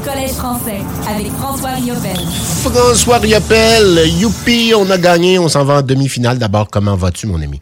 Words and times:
du 0.00 0.06
Collège 0.06 0.30
français 0.30 0.80
avec 1.08 1.26
François 1.32 1.70
Riopel. 1.70 2.16
François 2.62 3.18
Riopel, 3.18 4.08
youpi, 4.18 4.72
on 4.76 4.88
a 4.90 4.96
gagné, 4.96 5.38
on 5.38 5.48
s'en 5.48 5.64
va 5.64 5.78
en 5.78 5.82
demi-finale. 5.82 6.38
D'abord, 6.38 6.68
comment 6.70 6.96
vas-tu, 6.96 7.26
mon 7.26 7.40
ami? 7.40 7.60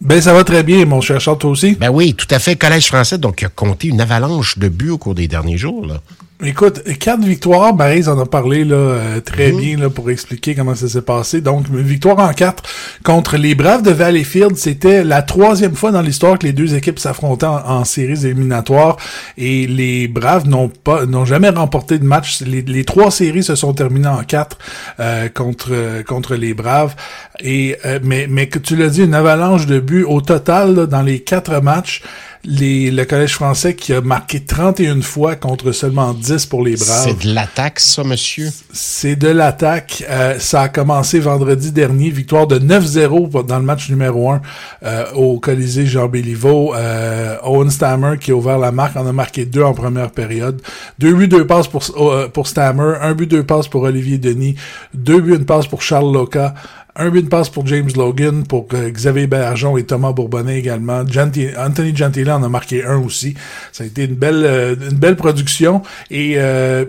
Ben, 0.00 0.20
ça 0.20 0.32
va 0.32 0.44
très 0.44 0.62
bien, 0.62 0.84
mon 0.84 1.00
cher 1.00 1.20
Charles, 1.20 1.38
toi 1.38 1.50
aussi? 1.50 1.72
Ben 1.74 1.90
oui, 1.90 2.14
tout 2.14 2.26
à 2.30 2.38
fait. 2.38 2.56
Collège 2.56 2.86
français, 2.86 3.18
donc, 3.18 3.42
il 3.42 3.46
a 3.46 3.48
compté 3.48 3.88
une 3.88 4.00
avalanche 4.00 4.58
de 4.58 4.68
buts 4.68 4.90
au 4.90 4.98
cours 4.98 5.14
des 5.14 5.28
derniers 5.28 5.58
jours, 5.58 5.86
là. 5.86 6.00
Écoute, 6.42 6.82
quatre 6.98 7.22
victoires, 7.22 7.74
Marise 7.74 8.08
en 8.08 8.18
a 8.18 8.24
parlé 8.24 8.64
là, 8.64 8.74
euh, 8.74 9.20
très 9.20 9.52
bien 9.52 9.76
là, 9.76 9.90
pour 9.90 10.10
expliquer 10.10 10.54
comment 10.54 10.74
ça 10.74 10.88
s'est 10.88 11.02
passé. 11.02 11.42
Donc, 11.42 11.68
une 11.68 11.82
victoire 11.82 12.18
en 12.18 12.32
quatre 12.32 12.62
contre 13.04 13.36
les 13.36 13.54
Braves 13.54 13.82
de 13.82 13.90
Valleyfield. 13.90 14.56
C'était 14.56 15.04
la 15.04 15.20
troisième 15.20 15.74
fois 15.74 15.90
dans 15.90 16.00
l'histoire 16.00 16.38
que 16.38 16.46
les 16.46 16.54
deux 16.54 16.74
équipes 16.74 16.98
s'affrontaient 16.98 17.44
en, 17.44 17.84
séries 17.84 18.24
éliminatoires 18.24 18.96
et 19.36 19.66
les 19.66 20.08
Braves 20.08 20.48
n'ont 20.48 20.68
pas 20.68 21.04
n'ont 21.04 21.26
jamais 21.26 21.50
remporté 21.50 21.98
de 21.98 22.04
match. 22.04 22.40
Les, 22.40 22.84
trois 22.84 23.10
séries 23.10 23.42
se 23.42 23.54
sont 23.54 23.74
terminées 23.74 24.08
en 24.08 24.24
quatre 24.24 24.56
euh, 24.98 25.28
contre 25.28 26.02
contre 26.06 26.36
les 26.36 26.54
Braves. 26.54 26.94
Et 27.40 27.76
euh, 27.84 27.98
mais 28.02 28.26
mais 28.30 28.48
que 28.48 28.58
tu 28.58 28.76
l'as 28.76 28.88
dit, 28.88 29.04
une 29.04 29.14
avalanche 29.14 29.66
de 29.66 29.78
buts 29.78 30.04
au 30.04 30.22
total 30.22 30.86
dans 30.86 31.02
les 31.02 31.20
quatre 31.20 31.60
matchs 31.60 32.02
les, 32.44 32.90
le 32.90 33.04
Collège 33.04 33.34
français 33.34 33.74
qui 33.74 33.92
a 33.92 34.00
marqué 34.00 34.40
31 34.40 35.02
fois 35.02 35.36
contre 35.36 35.72
seulement 35.72 36.14
10 36.14 36.46
pour 36.46 36.64
les 36.64 36.76
Braves. 36.76 37.04
C'est 37.04 37.26
de 37.26 37.34
l'attaque, 37.34 37.80
ça, 37.80 38.02
monsieur? 38.02 38.48
C'est 38.72 39.16
de 39.16 39.28
l'attaque. 39.28 40.04
Euh, 40.08 40.38
ça 40.38 40.62
a 40.62 40.68
commencé 40.68 41.20
vendredi 41.20 41.70
dernier, 41.70 42.08
victoire 42.08 42.46
de 42.46 42.58
9-0 42.58 43.44
dans 43.44 43.58
le 43.58 43.64
match 43.64 43.90
numéro 43.90 44.30
1 44.30 44.40
euh, 44.82 45.12
au 45.12 45.38
Colisée 45.38 45.86
Jean 45.86 46.08
Béliveau. 46.08 46.74
Euh, 46.74 47.36
Owen 47.44 47.70
Stammer 47.70 48.16
qui 48.18 48.30
a 48.30 48.34
ouvert 48.34 48.58
la 48.58 48.72
marque 48.72 48.96
en 48.96 49.06
a 49.06 49.12
marqué 49.12 49.44
deux 49.44 49.62
en 49.62 49.74
première 49.74 50.10
période. 50.10 50.62
Deux 50.98 51.12
buts, 51.12 51.28
deux 51.28 51.46
passes 51.46 51.68
pour, 51.68 51.84
pour 52.32 52.46
Stammer, 52.46 52.94
un 53.02 53.12
but, 53.12 53.30
deux 53.30 53.44
passes 53.44 53.68
pour 53.68 53.82
Olivier 53.82 54.16
Denis, 54.16 54.54
deux 54.94 55.20
buts, 55.20 55.36
une 55.36 55.44
passe 55.44 55.66
pour 55.66 55.82
Charles 55.82 56.12
Loca, 56.12 56.54
un 56.96 57.10
but 57.10 57.22
de 57.22 57.28
passe 57.28 57.48
pour 57.48 57.66
James 57.66 57.90
Logan, 57.96 58.44
pour 58.46 58.66
euh, 58.74 58.90
Xavier 58.90 59.26
Bergeron 59.26 59.76
et 59.76 59.84
Thomas 59.84 60.12
Bourbonnais 60.12 60.58
également. 60.58 61.02
Anthony 61.02 61.96
Gentile 61.96 62.30
en 62.30 62.42
a 62.42 62.48
marqué 62.48 62.84
un 62.84 62.98
aussi. 62.98 63.34
Ça 63.72 63.84
a 63.84 63.86
été 63.86 64.04
une 64.04 64.14
belle, 64.14 64.42
euh, 64.44 64.74
une 64.90 64.98
belle 64.98 65.16
production. 65.16 65.82
Et 66.10 66.34
euh, 66.36 66.84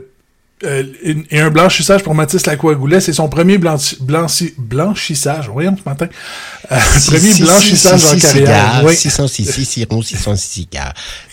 euh, 0.64 0.84
et 1.32 1.40
un 1.40 1.50
blanchissage 1.50 2.04
pour 2.04 2.14
Mathis 2.14 2.46
Lacroix-Goulet. 2.46 3.00
C'est 3.00 3.14
son 3.14 3.30
premier 3.30 3.58
blanchi, 3.58 3.98
blanchi, 4.00 4.54
blanchissage. 4.58 5.50
Voyons 5.50 5.76
ce 5.76 5.88
matin. 5.90 6.08
Euh, 6.72 6.78
premier 7.08 7.34
blanchissage 7.34 8.06
en 8.06 8.18
carrière. 8.18 8.82
Oui. 8.86 8.96
606 8.96 9.66
sirop, 9.66 10.02
606 10.02 10.68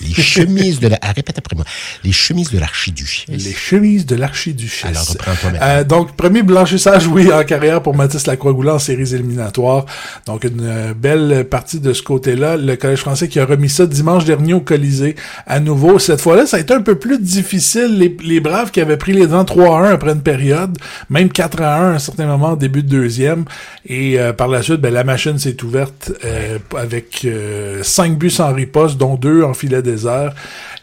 Les 0.01 0.15
chemises 0.15 0.81
de 0.81 0.89
la... 0.89 0.98
Ah, 1.03 1.12
répète 1.12 1.39
après 1.39 1.57
moi. 1.57 1.65
Les 2.05 2.12
chemises 2.12 2.51
de 2.51 2.59
l'archiduchesse. 2.59 3.27
Les 3.29 3.53
chemises 3.53 4.07
de 4.07 4.17
l'archiduchesse. 4.17 4.85
Alors, 4.85 5.09
reprends-toi 5.09 5.51
euh, 5.61 5.85
Donc, 5.85 6.17
premier 6.17 6.43
blanchissage, 6.43 7.07
oui, 7.07 7.33
en 7.33 7.45
carrière 7.45 7.83
pour 7.83 7.95
Mathis 7.95 8.27
Lacroix-Goulet 8.27 8.70
en 8.70 8.79
séries 8.79 9.15
éliminatoires. 9.15 9.87
Donc, 10.27 10.45
une 10.45 10.61
euh, 10.62 10.95
belle 10.95 11.47
partie 11.48 11.81
de 11.81 11.92
ce 11.92 12.03
côté-là. 12.03 12.57
Le 12.57 12.77
Collège 12.77 13.01
français 13.01 13.29
qui 13.29 13.41
a 13.41 13.45
remis 13.45 13.69
ça 13.69 13.87
dimanche 13.87 14.25
dernier 14.25 14.55
au 14.55 14.61
Colisée 14.61 15.17
à 15.47 15.61
nouveau. 15.61 15.98
Cette 15.98 16.20
fois-là, 16.20 16.47
ça 16.47 16.57
a 16.57 16.61
été 16.61 16.73
un 16.75 16.83
peu 16.83 16.98
plus 16.98 17.20
difficile. 17.20 17.98
Les, 17.98 18.17
les 18.23 18.41
Braves 18.41 18.70
qui 18.70 18.81
avaient 18.81 18.97
pris 18.97 19.13
les 19.13 19.23
devants 19.23 19.45
3 19.45 19.79
à 19.79 19.89
1 19.89 19.92
après 19.92 20.13
une 20.13 20.23
période, 20.23 20.77
même 21.11 21.29
4 21.29 21.63
à 21.63 21.77
1 21.77 21.92
à 21.92 21.95
un 21.95 21.98
certain 21.98 22.27
moment, 22.27 22.57
début 22.57 22.83
de 22.83 22.89
deuxième. 22.89 23.45
Et 23.87 24.19
euh, 24.19 24.33
par 24.33 24.48
la 24.48 24.63
suite, 24.63 24.81
ben, 24.81 24.92
la 24.92 25.05
machine 25.05 25.28
s'est 25.37 25.62
ouverte 25.62 26.12
euh, 26.25 26.59
avec 26.77 27.23
euh, 27.25 27.83
5 27.83 28.17
buts 28.17 28.31
sans 28.31 28.55
riposte, 28.55 28.97
dont 28.97 29.17
2 29.17 29.43
en 29.43 29.53
filet 29.53 29.83
désert. 29.83 30.35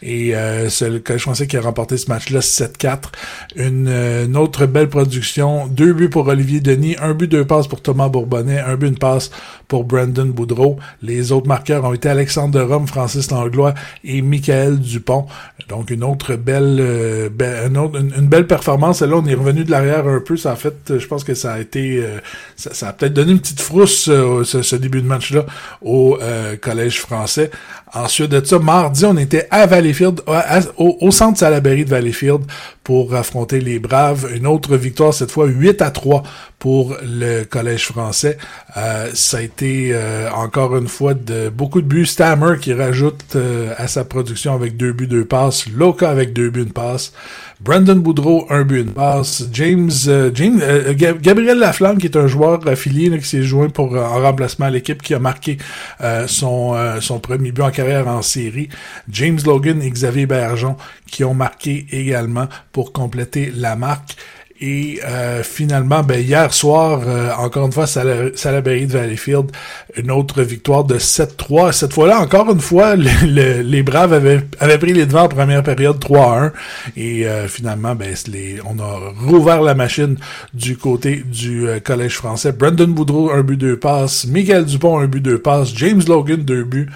Et 0.02 0.36
euh, 0.36 0.68
c'est 0.68 0.90
le 0.90 1.00
Collège 1.00 1.22
français 1.22 1.46
qui 1.46 1.56
a 1.56 1.60
remporté 1.60 1.96
ce 1.96 2.08
match-là 2.08 2.40
7-4. 2.40 2.98
Une, 3.56 3.88
une, 3.88 4.36
autre 4.36 4.66
belle 4.66 4.88
production. 4.88 5.66
Deux 5.66 5.92
buts 5.92 6.10
pour 6.10 6.28
Olivier 6.28 6.60
Denis, 6.60 6.96
un 7.00 7.14
but, 7.14 7.28
deux 7.28 7.46
passes 7.46 7.66
pour 7.66 7.80
Thomas 7.80 8.08
Bourbonnais, 8.08 8.60
un 8.60 8.76
but, 8.76 8.88
une 8.88 8.98
passe 8.98 9.30
pour 9.68 9.84
Brandon 9.84 10.26
Boudreau. 10.26 10.76
Les 11.02 11.32
autres 11.32 11.48
marqueurs 11.48 11.84
ont 11.84 11.92
été 11.92 12.08
Alexandre 12.08 12.58
de 12.58 12.60
Rome, 12.60 12.86
Francis 12.86 13.30
Langlois 13.30 13.74
et 14.04 14.22
Michael 14.22 14.78
Dupont. 14.78 15.26
Donc 15.68 15.90
une 15.90 16.04
autre 16.04 16.36
belle, 16.36 16.76
euh, 16.78 17.28
une, 17.28 18.28
belle 18.28 18.46
performance. 18.46 19.02
Et 19.02 19.06
là, 19.06 19.16
on 19.16 19.26
est 19.26 19.34
revenu 19.34 19.64
de 19.64 19.70
l'arrière 19.70 20.06
un 20.06 20.20
peu. 20.20 20.36
Ça 20.36 20.52
a 20.52 20.56
fait, 20.56 20.98
je 20.98 21.06
pense 21.06 21.24
que 21.24 21.34
ça 21.34 21.54
a 21.54 21.58
été, 21.58 21.98
euh, 21.98 22.18
ça, 22.56 22.88
a 22.88 22.92
peut-être 22.92 23.14
donné 23.14 23.32
une 23.32 23.40
petite 23.40 23.60
frousse 23.60 24.08
euh, 24.26 24.44
ce, 24.44 24.76
début 24.76 25.02
de 25.02 25.06
match-là 25.06 25.46
au 25.82 26.18
Collège 26.60 27.00
français. 27.00 27.50
Ensuite 27.94 28.30
de 28.30 28.44
ça, 28.44 28.58
mardi, 28.58 29.04
on 29.04 29.16
était 29.16 29.46
à 29.50 29.66
Valleyfield, 29.66 30.20
au, 30.76 31.10
centre 31.10 31.38
Salaberry 31.38 31.84
de 31.84 31.90
Valleyfield 31.90 32.42
pour 32.86 33.16
affronter 33.16 33.58
les 33.58 33.80
Braves. 33.80 34.28
Une 34.32 34.46
autre 34.46 34.76
victoire, 34.76 35.12
cette 35.12 35.32
fois 35.32 35.46
8 35.46 35.82
à 35.82 35.90
3 35.90 36.22
pour 36.60 36.96
le 37.02 37.42
Collège 37.42 37.86
français. 37.86 38.38
Euh, 38.76 39.10
ça 39.12 39.38
a 39.38 39.42
été 39.42 39.90
euh, 39.92 40.30
encore 40.30 40.76
une 40.76 40.86
fois 40.86 41.14
de 41.14 41.48
beaucoup 41.48 41.82
de 41.82 41.88
buts. 41.88 42.06
Stammer 42.06 42.58
qui 42.60 42.72
rajoute 42.72 43.34
euh, 43.34 43.74
à 43.76 43.88
sa 43.88 44.04
production 44.04 44.54
avec 44.54 44.76
deux 44.76 44.92
buts, 44.92 45.08
deux 45.08 45.24
passes. 45.24 45.66
Loca 45.68 46.08
avec 46.08 46.32
deux 46.32 46.48
buts, 46.48 46.62
une 46.62 46.72
passe. 46.72 47.12
Brandon 47.58 47.96
Boudreau, 47.96 48.46
un 48.50 48.62
but, 48.62 48.82
une 48.82 48.92
passe. 48.92 49.48
James, 49.52 49.90
James 50.34 50.60
Gabriel 51.20 51.58
Laflamme, 51.58 51.98
qui 51.98 52.06
est 52.06 52.16
un 52.16 52.26
joueur 52.26 52.68
affilié 52.68 53.10
qui 53.18 53.26
s'est 53.26 53.42
joint 53.42 53.70
pour 53.70 53.96
en 53.96 54.20
remplacement 54.20 54.66
à 54.66 54.70
l'équipe, 54.70 55.02
qui 55.02 55.14
a 55.14 55.18
marqué 55.18 55.56
son, 56.26 56.76
son 57.00 57.18
premier 57.18 57.52
but 57.52 57.62
en 57.62 57.70
carrière 57.70 58.08
en 58.08 58.20
série. 58.20 58.68
James 59.08 59.38
Logan 59.46 59.80
et 59.80 59.90
Xavier 59.90 60.26
Bergeon 60.26 60.76
qui 61.10 61.24
ont 61.24 61.34
marqué 61.34 61.86
également 61.92 62.46
pour 62.76 62.92
compléter 62.92 63.50
la 63.56 63.74
marque. 63.74 64.16
Et 64.60 65.00
euh, 65.02 65.42
finalement, 65.42 66.02
ben, 66.02 66.20
hier 66.20 66.52
soir, 66.52 67.00
euh, 67.06 67.30
encore 67.38 67.64
une 67.64 67.72
fois, 67.72 67.86
Salaberry 67.86 68.86
de 68.86 68.92
Valleyfield, 68.92 69.50
une 69.96 70.10
autre 70.10 70.42
victoire 70.42 70.84
de 70.84 70.98
7-3. 70.98 71.72
Cette 71.72 71.94
fois-là, 71.94 72.20
encore 72.20 72.50
une 72.50 72.60
fois, 72.60 72.94
les 72.94 73.82
Braves 73.82 74.12
avaient, 74.12 74.40
avaient, 74.60 74.76
pris 74.76 74.92
les 74.92 75.06
devants 75.06 75.22
en 75.22 75.28
première 75.28 75.62
période 75.62 75.98
3-1. 75.98 76.52
Et 76.98 77.26
euh, 77.26 77.48
finalement, 77.48 77.94
ben, 77.94 78.14
les, 78.30 78.58
on 78.66 78.78
a 78.78 79.14
rouvert 79.26 79.62
la 79.62 79.74
machine 79.74 80.18
du 80.52 80.76
côté 80.76 81.22
du 81.24 81.66
Collège 81.82 82.16
français. 82.16 82.52
Brandon 82.52 82.88
Boudreau, 82.88 83.30
un 83.30 83.40
but, 83.40 83.56
deux 83.56 83.78
passes. 83.78 84.26
Miguel 84.26 84.66
Dupont, 84.66 84.98
un 84.98 85.06
but, 85.06 85.22
deux 85.22 85.38
passes. 85.38 85.72
James 85.74 86.02
Logan, 86.06 86.42
deux 86.42 86.64
buts. 86.64 86.90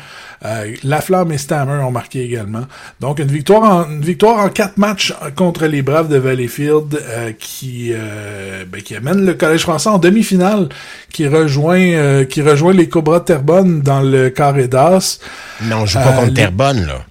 Euh, 0.45 0.75
Laflamme 0.85 1.33
et 1.33 1.39
Stammer 1.39 1.83
ont 1.83 1.91
marqué 1.91 2.25
également. 2.25 2.65
Donc 3.01 3.19
une 3.19 3.31
victoire 3.31 3.63
en 3.63 3.91
une 3.91 4.01
victoire 4.01 4.39
en 4.39 4.49
quatre 4.49 4.79
matchs 4.79 5.13
contre 5.37 5.67
les 5.67 5.83
Braves 5.83 6.09
de 6.09 6.17
Valleyfield 6.17 6.99
euh, 7.01 7.33
qui 7.39 7.91
euh, 7.93 8.65
ben, 8.67 8.81
qui 8.81 8.97
amène 8.97 9.27
le 9.27 9.35
Collège 9.35 9.63
français 9.63 9.91
en 9.91 9.99
demi-finale, 9.99 10.69
qui 11.13 11.29
rejoint 11.29 11.79
euh, 11.79 12.25
qui 12.25 12.41
rejoint 12.41 12.73
les 12.73 12.89
Cobras 12.89 13.21
de 13.21 13.25
Terrebonne 13.25 13.83
dans 13.83 14.01
le 14.01 14.31
carré 14.31 14.67
d'as. 14.67 15.19
Mais 15.61 15.75
on 15.75 15.85
joue 15.85 15.99
pas 15.99 16.13
contre 16.13 16.35
Terrebonne 16.35 16.87
là. 16.87 17.05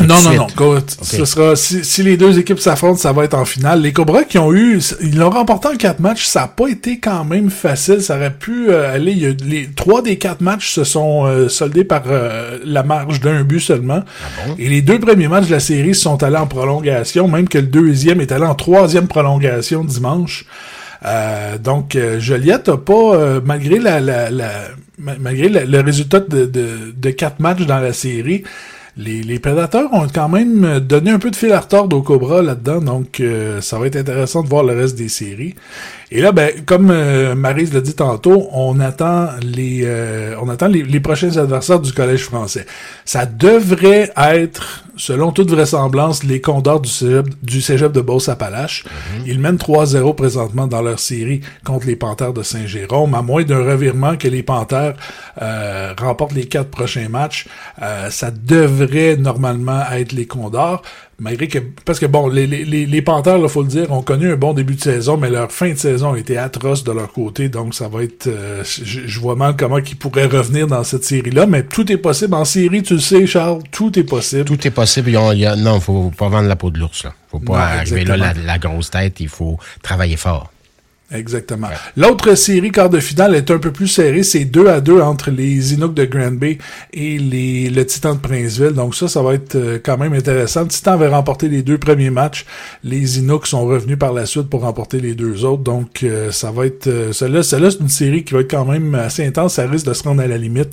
Non, 0.00 0.20
non, 0.22 0.46
non. 0.58 0.82
Ce 1.02 1.24
sera, 1.24 1.56
si, 1.56 2.02
les 2.02 2.16
deux 2.16 2.38
équipes 2.38 2.58
s'affrontent, 2.58 2.98
ça 2.98 3.12
va 3.12 3.24
être 3.24 3.34
en 3.34 3.44
finale. 3.44 3.82
Les 3.82 3.92
Cobras 3.92 4.24
qui 4.24 4.38
ont 4.38 4.52
eu, 4.52 4.80
ils 5.00 5.16
l'ont 5.18 5.30
remporté 5.30 5.68
en 5.68 5.76
quatre 5.76 6.00
matchs, 6.00 6.24
ça 6.24 6.40
n'a 6.42 6.48
pas 6.48 6.68
été 6.68 6.98
quand 6.98 7.24
même 7.24 7.50
facile. 7.50 8.00
Ça 8.02 8.16
aurait 8.16 8.32
pu 8.32 8.70
euh, 8.70 8.92
aller. 8.92 9.12
Y 9.12 9.26
a, 9.26 9.30
les 9.44 9.68
trois 9.74 10.02
des 10.02 10.18
quatre 10.18 10.40
matchs 10.40 10.72
se 10.72 10.84
sont 10.84 11.26
euh, 11.26 11.48
soldés 11.48 11.84
par 11.84 12.02
euh, 12.06 12.58
la 12.64 12.82
marge 12.82 13.20
d'un 13.20 13.42
but 13.42 13.60
seulement. 13.60 14.02
Ah 14.04 14.50
Et 14.58 14.68
les 14.68 14.82
deux 14.82 14.98
premiers 14.98 15.28
matchs 15.28 15.46
de 15.46 15.52
la 15.52 15.60
série 15.60 15.94
sont 15.94 16.22
allés 16.22 16.36
en 16.36 16.46
prolongation, 16.46 17.28
même 17.28 17.48
que 17.48 17.58
le 17.58 17.66
deuxième 17.66 18.20
est 18.20 18.32
allé 18.32 18.44
en 18.44 18.54
troisième 18.54 19.08
prolongation 19.08 19.84
dimanche. 19.84 20.44
donc 21.62 21.96
Joliette 22.18 22.68
a 22.68 22.76
pas, 22.76 23.40
malgré 23.44 23.78
la, 23.78 24.00
la, 24.00 24.28
malgré 24.98 25.48
le 25.48 25.80
résultat 25.80 26.20
de, 26.20 26.46
de, 26.46 26.92
de 26.96 27.10
quatre 27.10 27.40
matchs 27.40 27.62
dans 27.66 27.78
la 27.78 27.92
série 27.92 28.44
les, 28.96 29.38
prédateurs 29.38 29.92
ont 29.94 30.06
quand 30.12 30.28
même 30.28 30.80
donné 30.80 31.10
un 31.10 31.18
peu 31.18 31.30
de 31.30 31.36
fil 31.36 31.52
à 31.52 31.60
retordre 31.60 31.96
au 31.96 32.02
Cobra 32.02 32.42
là-dedans, 32.42 32.80
donc 32.80 33.20
euh, 33.20 33.60
ça 33.60 33.78
va 33.78 33.86
être 33.86 33.96
intéressant 33.96 34.42
de 34.42 34.48
voir 34.48 34.64
le 34.64 34.74
reste 34.74 34.96
des 34.96 35.08
séries. 35.08 35.54
Et 36.14 36.20
là, 36.20 36.30
ben, 36.30 36.50
comme 36.66 36.90
euh, 36.90 37.34
Marise 37.34 37.72
l'a 37.72 37.80
dit 37.80 37.94
tantôt, 37.94 38.46
on 38.52 38.80
attend 38.80 39.28
les 39.42 39.80
euh, 39.84 40.36
on 40.42 40.50
attend 40.50 40.68
les, 40.68 41.00
prochains 41.00 41.38
adversaires 41.38 41.80
du 41.80 41.90
Collège 41.90 42.24
français. 42.24 42.66
Ça 43.06 43.24
devrait 43.24 44.12
être, 44.18 44.84
selon 44.98 45.32
toute 45.32 45.50
vraisemblance, 45.50 46.22
les 46.22 46.42
Condors 46.42 46.80
du 46.80 46.90
Cégep, 46.90 47.26
du 47.42 47.62
cégep 47.62 47.92
de 47.92 48.02
Beauce-Appalaches. 48.02 48.84
Mhm. 48.84 49.24
Ils 49.26 49.38
mènent 49.38 49.56
3-0 49.56 50.14
présentement 50.14 50.66
dans 50.66 50.82
leur 50.82 50.98
série 50.98 51.40
contre 51.64 51.86
les 51.86 51.96
Panthères 51.96 52.34
de 52.34 52.42
Saint-Jérôme, 52.42 53.14
à 53.14 53.22
moins 53.22 53.44
d'un 53.44 53.64
revirement 53.64 54.18
que 54.18 54.28
les 54.28 54.42
Panthères 54.42 54.94
euh, 55.40 55.94
remportent 55.98 56.34
les 56.34 56.44
quatre 56.44 56.68
prochains 56.68 57.08
matchs. 57.08 57.46
ça 58.10 58.30
devrait 58.30 59.16
normalement 59.16 59.82
être 59.92 60.12
les 60.12 60.26
Condors. 60.26 60.82
Malgré 61.22 61.46
que 61.46 61.60
parce 61.84 62.00
que 62.00 62.06
bon 62.06 62.26
les, 62.26 62.46
les, 62.46 62.64
les 62.64 63.02
Panthers 63.02 63.38
il 63.38 63.48
faut 63.48 63.62
le 63.62 63.68
dire 63.68 63.90
ont 63.92 64.02
connu 64.02 64.32
un 64.32 64.36
bon 64.36 64.52
début 64.52 64.74
de 64.74 64.80
saison 64.80 65.16
mais 65.16 65.30
leur 65.30 65.52
fin 65.52 65.70
de 65.70 65.78
saison 65.78 66.14
a 66.14 66.18
été 66.18 66.36
atroce 66.36 66.82
de 66.82 66.90
leur 66.90 67.12
côté 67.12 67.48
donc 67.48 67.74
ça 67.74 67.88
va 67.88 68.02
être 68.02 68.26
euh, 68.26 68.64
je, 68.64 69.20
vois 69.20 69.36
mal 69.36 69.54
comment 69.56 69.78
ils 69.78 69.96
pourraient 69.96 70.26
revenir 70.26 70.66
dans 70.66 70.82
cette 70.82 71.04
série 71.04 71.30
là 71.30 71.46
mais 71.46 71.62
tout 71.62 71.90
est 71.92 71.96
possible. 71.96 72.34
En 72.34 72.44
série 72.44 72.82
tu 72.82 72.94
le 72.94 73.00
sais 73.00 73.26
Charles 73.26 73.62
tout 73.70 73.96
est 73.98 74.04
possible. 74.04 74.44
Tout 74.44 74.66
est 74.66 74.70
possible. 74.70 75.10
Il 75.10 75.38
y 75.38 75.46
a, 75.46 75.54
non 75.54 75.78
faut 75.80 76.10
pas 76.10 76.28
vendre 76.28 76.48
la 76.48 76.56
peau 76.56 76.70
de 76.70 76.78
l'ours 76.78 77.04
là. 77.04 77.14
Faut 77.30 77.38
pas 77.38 77.60
arriver 77.60 78.04
là 78.04 78.16
la, 78.16 78.34
la 78.34 78.58
grosse 78.58 78.90
tête 78.90 79.20
il 79.20 79.28
faut 79.28 79.58
travailler 79.82 80.16
fort 80.16 80.51
Exactement. 81.14 81.68
L'autre 81.96 82.34
série 82.34 82.70
quart 82.70 82.88
de 82.88 82.98
finale 82.98 83.34
est 83.34 83.50
un 83.50 83.58
peu 83.58 83.70
plus 83.70 83.88
serrée. 83.88 84.22
C'est 84.22 84.44
2 84.44 84.66
à 84.68 84.80
2 84.80 85.00
entre 85.02 85.30
les 85.30 85.74
Inuks 85.74 85.94
de 85.94 86.04
Grand 86.06 86.32
Bay 86.32 86.58
et 86.92 87.18
les, 87.18 87.68
le 87.68 87.84
Titan 87.84 88.14
de 88.14 88.20
Princeville. 88.20 88.72
Donc 88.72 88.94
ça, 88.94 89.08
ça 89.08 89.22
va 89.22 89.34
être 89.34 89.56
euh, 89.56 89.78
quand 89.82 89.98
même 89.98 90.14
intéressant. 90.14 90.62
Le 90.62 90.68
Titan 90.68 90.92
avait 90.92 91.08
remporté 91.08 91.48
les 91.48 91.62
deux 91.62 91.76
premiers 91.76 92.10
matchs. 92.10 92.46
Les 92.82 93.18
Inuks 93.18 93.46
sont 93.46 93.66
revenus 93.66 93.98
par 93.98 94.14
la 94.14 94.24
suite 94.24 94.48
pour 94.48 94.62
remporter 94.62 95.00
les 95.00 95.14
deux 95.14 95.44
autres. 95.44 95.62
Donc 95.62 96.02
euh, 96.02 96.32
ça 96.32 96.50
va 96.50 96.64
être... 96.66 96.86
Euh, 96.86 97.12
celle-là, 97.12 97.42
celle 97.42 97.70
c'est 97.70 97.80
une 97.80 97.88
série 97.88 98.24
qui 98.24 98.32
va 98.32 98.40
être 98.40 98.50
quand 98.50 98.64
même 98.64 98.94
assez 98.94 99.24
intense. 99.24 99.54
Ça 99.54 99.66
risque 99.66 99.86
de 99.86 99.92
se 99.92 100.04
rendre 100.04 100.22
à 100.22 100.26
la 100.26 100.38
limite. 100.38 100.70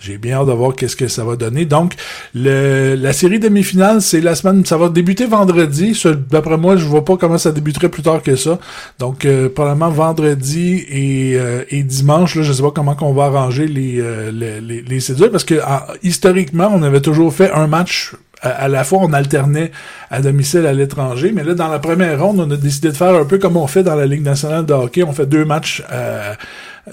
J'ai 0.00 0.18
bien 0.18 0.36
hâte 0.36 0.48
de 0.48 0.52
voir 0.52 0.74
qu'est-ce 0.74 0.96
que 0.96 1.08
ça 1.08 1.24
va 1.24 1.36
donner. 1.36 1.64
Donc 1.64 1.94
le, 2.34 2.94
la 2.94 3.12
série 3.14 3.38
demi-finale, 3.38 4.02
c'est 4.02 4.20
la 4.20 4.34
semaine... 4.34 4.66
Ça 4.66 4.76
va 4.76 4.90
débuter 4.90 5.24
vendredi. 5.24 5.98
D'après 6.30 6.58
moi, 6.58 6.76
je 6.76 6.84
vois 6.84 7.04
pas 7.04 7.16
comment 7.16 7.38
ça 7.38 7.52
débuterait 7.52 7.88
plus 7.88 8.02
tard 8.02 8.22
que 8.22 8.36
ça. 8.36 8.58
Donc 8.98 9.26
probablement 9.54 9.77
vendredi 9.86 10.84
et, 10.88 11.38
euh, 11.38 11.64
et 11.70 11.84
dimanche. 11.84 12.34
Là, 12.34 12.42
je 12.42 12.52
sais 12.52 12.62
pas 12.62 12.72
comment 12.72 12.96
qu'on 12.96 13.12
va 13.12 13.26
arranger 13.26 13.68
les, 13.68 14.00
euh, 14.00 14.32
les, 14.32 14.60
les, 14.60 14.82
les 14.82 15.00
cédules 15.00 15.30
parce 15.30 15.44
que 15.44 15.60
historiquement, 16.02 16.70
on 16.74 16.82
avait 16.82 17.00
toujours 17.00 17.32
fait 17.32 17.52
un 17.52 17.68
match 17.68 18.14
à, 18.42 18.68
la 18.68 18.84
fois, 18.84 19.00
on 19.02 19.12
alternait 19.12 19.72
à 20.10 20.20
domicile 20.20 20.66
à 20.66 20.72
l'étranger, 20.72 21.32
mais 21.34 21.42
là, 21.42 21.54
dans 21.54 21.68
la 21.68 21.78
première 21.78 22.22
ronde, 22.22 22.40
on 22.40 22.50
a 22.50 22.56
décidé 22.56 22.88
de 22.88 22.96
faire 22.96 23.14
un 23.14 23.24
peu 23.24 23.38
comme 23.38 23.56
on 23.56 23.66
fait 23.66 23.82
dans 23.82 23.96
la 23.96 24.06
Ligue 24.06 24.22
nationale 24.22 24.64
de 24.64 24.72
hockey. 24.72 25.02
On 25.02 25.12
fait 25.12 25.26
deux 25.26 25.44
matchs 25.44 25.82
euh, 25.92 26.34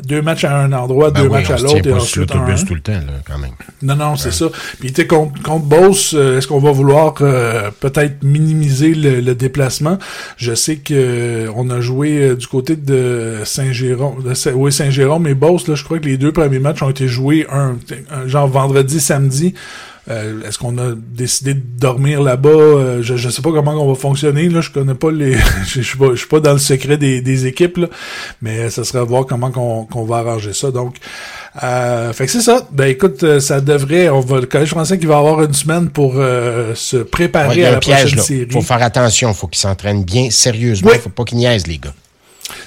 deux 0.03 0.21
matchs 0.21 0.43
à 0.43 0.57
un 0.57 0.71
endroit, 0.73 1.11
ben 1.11 1.23
deux 1.23 1.29
matchs 1.29 1.49
à 1.49 1.57
l'autre 1.57 1.87
et 1.87 1.93
ensuite 1.93 2.31
un. 2.31 2.55
tout 2.55 2.75
le 2.75 2.81
temps, 2.81 2.93
là, 2.93 3.13
quand 3.25 3.37
même. 3.37 3.51
Non, 3.81 3.95
non, 3.95 4.15
c'est 4.15 4.31
ça. 4.31 4.47
Puis 4.79 4.91
tu 4.93 5.07
contre, 5.07 5.41
contre 5.41 5.65
Beauce, 5.65 6.13
euh, 6.13 6.37
est-ce 6.37 6.47
qu'on 6.47 6.59
va 6.59 6.71
vouloir 6.71 7.15
euh, 7.21 7.71
peut-être 7.79 8.23
minimiser 8.23 8.93
le, 8.93 9.35
déplacement? 9.35 9.97
Je 10.37 10.53
sais 10.53 10.77
que 10.77 10.93
euh, 10.93 11.51
on 11.55 11.69
a 11.69 11.81
joué 11.81 12.35
du 12.35 12.47
côté 12.47 12.75
de 12.75 13.37
Saint-Jérôme, 13.43 14.23
oui, 14.55 14.71
Saint-Jérôme 14.71 15.23
mais 15.23 15.33
Beauce, 15.33 15.67
là, 15.67 15.75
je 15.75 15.83
crois 15.83 15.99
que 15.99 16.05
les 16.05 16.17
deux 16.17 16.31
premiers 16.31 16.59
matchs 16.59 16.81
ont 16.81 16.89
été 16.89 17.07
joués 17.07 17.45
un 17.51 17.77
genre 18.27 18.47
vendredi, 18.47 18.99
samedi. 18.99 19.53
Euh, 20.07 20.47
est-ce 20.47 20.59
qu'on 20.59 20.77
a 20.77 20.93
décidé 20.95 21.55
de 21.55 21.61
dormir 21.79 22.21
là-bas? 22.21 22.49
Euh, 22.49 23.01
je, 23.01 23.15
je 23.15 23.29
sais 23.29 23.41
pas 23.41 23.51
comment 23.51 23.71
on 23.71 23.91
va 23.91 23.95
fonctionner. 23.95 24.49
Là, 24.49 24.61
je 24.61 24.69
connais 24.69 24.93
pas 24.93 25.11
les. 25.11 25.35
je, 25.67 25.81
suis 25.81 25.97
pas, 25.97 26.11
je 26.11 26.17
suis 26.17 26.27
pas 26.27 26.39
dans 26.39 26.53
le 26.53 26.59
secret 26.59 26.97
des, 26.97 27.21
des 27.21 27.47
équipes, 27.47 27.77
là, 27.77 27.87
mais 28.41 28.69
ça 28.69 28.83
serait 28.83 28.99
à 28.99 29.03
voir 29.03 29.25
comment 29.25 29.51
qu'on, 29.51 30.05
va 30.05 30.17
arranger 30.17 30.53
ça. 30.53 30.69
Donc, 30.69 30.97
euh, 31.63 32.13
fait 32.13 32.27
que 32.27 32.31
c'est 32.31 32.41
ça. 32.41 32.67
Ben 32.71 32.85
écoute, 32.85 33.39
ça 33.39 33.61
devrait. 33.61 34.09
On 34.09 34.19
va 34.19 34.41
le 34.41 34.45
collège 34.45 34.69
français 34.69 34.99
qui 34.99 35.07
va 35.07 35.17
avoir 35.17 35.41
une 35.41 35.53
semaine 35.53 35.89
pour 35.89 36.13
se 36.13 36.97
préparer 36.97 37.65
à 37.65 37.71
la 37.71 37.79
prochaine 37.79 38.19
série. 38.19 38.51
Faut 38.51 38.61
faire 38.61 38.83
attention. 38.83 39.33
Faut 39.33 39.47
qu'ils 39.47 39.61
s'entraînent 39.61 40.03
bien 40.03 40.29
sérieusement. 40.29 40.91
Faut 41.01 41.09
pas 41.09 41.23
qu'ils 41.23 41.39
niaisent 41.39 41.65
les 41.65 41.79
gars. 41.79 41.93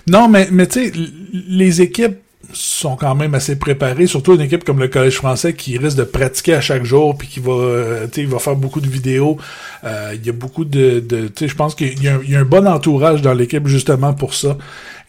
Non, 0.08 0.29
mais 0.29 0.49
mais 0.50 0.67
tu 0.67 0.87
sais, 0.87 0.93
les 1.32 1.82
équipes 1.82 2.17
sont 2.52 2.96
quand 2.96 3.14
même 3.14 3.34
assez 3.34 3.56
préparés, 3.56 4.06
surtout 4.06 4.34
une 4.34 4.40
équipe 4.40 4.64
comme 4.64 4.78
le 4.78 4.88
Collège 4.88 5.16
français 5.16 5.52
qui 5.52 5.76
risque 5.76 5.98
de 5.98 6.04
pratiquer 6.04 6.54
à 6.54 6.60
chaque 6.60 6.84
jour 6.84 7.16
puis 7.16 7.28
qui 7.28 7.40
va 7.40 7.52
euh, 7.52 8.06
il 8.16 8.26
va 8.26 8.38
faire 8.38 8.56
beaucoup 8.56 8.80
de 8.80 8.88
vidéos. 8.88 9.36
Euh, 9.84 10.14
il 10.14 10.26
y 10.26 10.30
a 10.30 10.32
beaucoup 10.32 10.64
de, 10.64 11.00
de 11.00 11.30
je 11.38 11.54
pense 11.54 11.74
qu'il 11.74 12.02
y, 12.02 12.08
a 12.08 12.38
un 12.38 12.44
bon 12.44 12.66
entourage 12.66 13.20
dans 13.20 13.34
l'équipe 13.34 13.66
justement 13.66 14.14
pour 14.14 14.34
ça. 14.34 14.56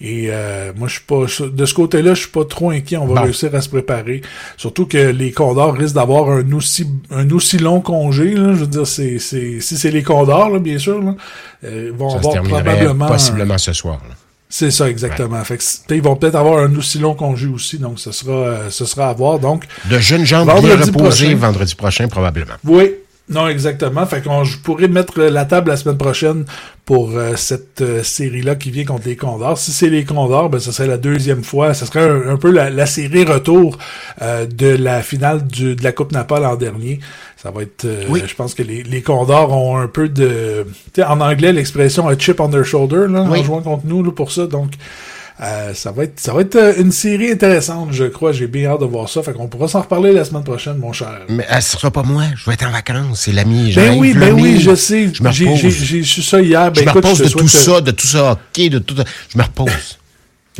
Et 0.01 0.27
euh, 0.30 0.71
moi 0.75 0.88
je 0.88 0.95
suis 0.95 1.03
pas 1.03 1.25
de 1.47 1.65
ce 1.65 1.74
côté-là, 1.74 2.13
je 2.13 2.21
suis 2.21 2.31
pas 2.31 2.45
trop 2.45 2.71
inquiet, 2.71 2.97
on 2.97 3.07
va 3.07 3.21
réussir 3.21 3.53
à 3.56 3.62
se 3.62 3.69
préparer. 3.69 4.21
Surtout 4.57 4.85
que 4.85 4.97
les 4.97 5.31
Condors 5.31 5.74
risquent 5.74 5.95
d'avoir 5.95 6.30
un 6.30 6.51
aussi 6.53 6.88
un 7.09 7.30
aussi 7.31 7.57
long 7.57 7.80
congé 7.80 8.35
là, 8.35 8.53
je 8.53 8.59
veux 8.59 8.68
dire 8.68 8.88
c'est 8.88 9.19
c'est 9.19 9.62
si 9.62 9.77
c'est 9.77 9.92
les 9.92 10.03
Condors 10.03 10.50
là, 10.50 10.59
bien 10.59 10.77
sûr 10.77 11.01
là, 11.01 11.15
vont 11.94 12.15
avoir 12.15 12.44
probablement 12.44 13.07
possiblement 13.07 13.57
ce 13.57 13.74
soir. 13.74 14.01
Là. 14.07 14.15
C'est 14.51 14.72
ça, 14.72 14.90
exactement. 14.90 15.44
Fait 15.44 15.57
que, 15.57 15.94
ils 15.94 16.01
vont 16.01 16.16
peut-être 16.16 16.36
avoir 16.36 16.63
un 16.63 16.75
aussi 16.75 16.98
long 16.98 17.13
congé 17.13 17.48
aussi, 17.48 17.78
donc 17.78 18.00
ce 18.00 18.12
sera, 18.12 18.31
euh, 18.31 18.69
ce 18.72 18.84
sera 18.86 19.10
à 19.10 19.13
voir. 19.13 19.38
Donc, 19.38 19.66
de 19.90 20.00
jeunes 20.00 20.25
gens 20.25 20.44
bien 20.44 20.75
reposés 20.75 21.36
vendredi 21.36 21.75
prochain, 21.75 22.07
probablement. 22.07 22.56
Oui, 22.66 22.96
non, 23.30 23.48
exactement. 23.48 24.06
Fait 24.06 24.24
qu'on 24.24 24.44
je 24.44 24.58
pourrais 24.58 24.88
mettre 24.88 25.22
la 25.22 25.46
table 25.46 25.70
la 25.70 25.78
semaine 25.78 25.98
prochaine 25.98 26.46
pour 26.86 27.12
euh, 27.12 27.36
cette 27.36 27.81
euh, 27.81 28.02
série-là 28.02 28.56
qui 28.56 28.72
vient 28.72 28.86
contre 28.86 29.08
les 29.08 29.16
Condors. 29.16 29.58
Si 29.60 29.72
c'est 29.72 29.90
les 29.90 30.04
Condors, 30.04 30.50
ben, 30.50 30.60
ce 30.60 30.72
serait 30.72 30.88
la 30.88 30.98
deuxième 30.98 31.44
fois. 31.44 31.76
Ce 31.76 31.86
serait 31.86 32.10
un, 32.10 32.38
peu 32.38 32.50
la, 32.50 32.86
série 32.88 33.26
retour 33.26 33.78
de 34.20 34.68
la 34.68 35.04
finale 35.04 35.46
du, 35.46 35.76
de 35.76 35.84
la 35.84 35.92
Coupe 35.92 36.12
Naples 36.12 36.42
l'an 36.42 36.56
dernier. 36.56 37.00
Ça 37.38 37.52
va 37.52 37.62
être. 37.62 37.88
oui. 38.10 38.24
Je 38.26 38.34
pense 38.34 38.56
que 38.56 38.64
les, 38.64 38.81
les 38.84 39.02
Condors 39.04 39.52
ont 39.52 39.78
un 39.78 39.88
peu 39.88 40.10
de. 40.10 40.66
En 40.98 41.22
anglais, 41.22 41.54
l'expression 41.54 42.08
a 42.08 42.18
chip 42.18 42.40
on 42.40 42.50
their 42.50 42.66
shoulder 42.66 43.06
là, 43.08 43.22
en 43.22 43.44
jouant 43.44 43.62
contre 43.62 43.86
nous 43.86 44.04
là, 44.04 44.12
pour 44.12 44.31
ça. 44.31 44.48
Donc. 44.48 44.72
Euh, 45.41 45.74
ça 45.74 45.91
va 45.91 46.03
être 46.03 46.19
ça 46.19 46.33
va 46.33 46.41
être 46.41 46.57
euh, 46.57 46.74
une 46.77 46.91
série 46.91 47.31
intéressante, 47.31 47.89
je 47.91 48.03
crois. 48.03 48.33
J'ai 48.33 48.47
bien 48.47 48.71
hâte 48.71 48.81
de 48.81 48.86
voir 48.86 49.07
ça. 49.07 49.24
Fait 49.24 49.31
qu'on 49.31 49.47
pourra 49.47 49.69
s'en 49.69 49.81
reparler 49.81 50.12
la 50.12 50.25
semaine 50.25 50.44
prochaine, 50.44 50.77
mon 50.77 50.91
cher. 50.91 51.21
Mais 51.30 51.45
euh, 51.50 51.62
ce 51.62 51.77
sera 51.77 51.91
pas 51.91 52.03
moi. 52.03 52.24
Je 52.36 52.45
vais 52.45 52.56
être 52.56 52.68
en 52.68 52.71
vacances. 52.71 53.21
C'est 53.21 53.31
l'ami. 53.31 53.71
Ben 53.74 53.97
oui, 53.97 54.13
ben 54.13 54.33
oui, 54.33 54.59
je 54.59 54.75
sais. 54.75 55.09
J'ai 55.31 56.03
su 56.03 56.21
ça 56.21 56.41
hier. 56.41 56.71
Ben 56.74 56.81
je 56.81 56.86
me 56.86 56.91
repose 56.91 57.19
de 57.19 57.30
tout 57.30 57.47
ça, 57.47 57.80
de 57.80 57.91
tout 57.91 58.07
ça, 58.07 58.33
ok, 58.33 58.69
de 58.69 58.80
tout. 58.80 58.95
Je 59.30 59.38
me 59.38 59.44
repose. 59.44 59.71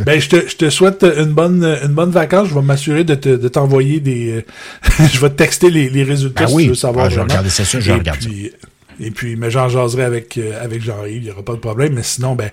Ben, 0.06 0.18
je 0.18 0.30
te, 0.30 0.48
je 0.48 0.56
te 0.56 0.70
souhaite 0.70 1.04
une 1.04 1.34
bonne, 1.34 1.62
une 1.84 1.92
bonne 1.92 2.12
vacance. 2.12 2.48
Je 2.48 2.54
vais 2.54 2.62
m'assurer 2.62 3.04
de, 3.04 3.16
te, 3.16 3.28
de 3.28 3.48
t'envoyer 3.50 4.00
des. 4.00 4.46
je 4.98 5.20
vais 5.20 5.30
te 5.30 5.36
texter 5.36 5.70
les, 5.70 5.90
les 5.90 6.04
résultats 6.04 6.46
ben 6.46 6.52
si 6.52 6.64
tu 6.64 6.70
veux 6.70 6.76
savoir. 6.76 7.08
Ah, 7.08 7.10
je 7.10 7.16
vais 7.16 7.24
regarder 7.24 7.50
ça, 7.50 7.64
je 7.66 7.92
regarder. 7.92 8.54
Et 9.02 9.12
puis, 9.12 9.36
mais 9.36 9.52
j'en 9.52 9.68
jaserai 9.68 10.04
avec, 10.04 10.40
avec 10.62 10.82
Jean-Yves. 10.82 11.18
Il 11.18 11.24
n'y 11.24 11.32
aura 11.32 11.44
pas 11.44 11.52
de 11.52 11.58
problème. 11.58 11.96
Mais 11.96 12.04
sinon, 12.04 12.36
ben, 12.36 12.50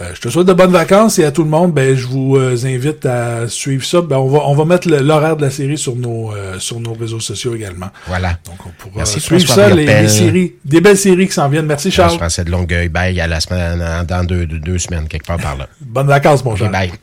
euh, 0.00 0.12
je 0.14 0.20
te 0.22 0.28
souhaite 0.30 0.46
de 0.46 0.54
bonnes 0.54 0.72
vacances 0.72 1.18
et 1.18 1.24
à 1.24 1.32
tout 1.32 1.44
le 1.44 1.50
monde, 1.50 1.72
ben, 1.72 1.94
je 1.94 2.06
vous 2.06 2.36
euh, 2.36 2.56
invite 2.64 3.04
à 3.04 3.46
suivre 3.48 3.84
ça. 3.84 4.00
Ben, 4.00 4.16
on 4.16 4.28
va, 4.28 4.40
on 4.46 4.54
va 4.54 4.64
mettre 4.64 4.88
l'horaire 4.88 5.36
de 5.36 5.42
la 5.42 5.50
série 5.50 5.76
sur 5.76 5.96
nos, 5.96 6.32
euh, 6.32 6.58
sur 6.58 6.80
nos 6.80 6.94
réseaux 6.94 7.20
sociaux 7.20 7.54
également. 7.54 7.88
Voilà. 8.06 8.38
Donc, 8.46 8.56
on 8.64 8.70
pourra 8.70 9.04
suivre 9.04 9.46
ça, 9.46 9.68
les, 9.68 10.08
séries, 10.08 10.54
des 10.64 10.80
belles 10.80 10.96
séries 10.96 11.26
qui 11.26 11.34
s'en 11.34 11.48
viennent. 11.48 11.66
Merci, 11.66 11.90
Charles. 11.90 12.18
Je 12.18 12.42
de 12.42 12.50
Longueuil. 12.50 12.88
Bye, 12.88 13.20
à 13.20 13.26
la 13.26 13.40
semaine, 13.40 13.82
dans 14.06 14.24
deux, 14.24 14.46
deux, 14.46 14.78
semaines, 14.78 15.08
quelque 15.08 15.26
part 15.26 15.38
par 15.38 15.56
là. 15.56 15.68
bonnes 15.80 16.06
vacances, 16.06 16.44
mon 16.44 16.56
cher. 16.56 16.70
bye. 16.70 16.92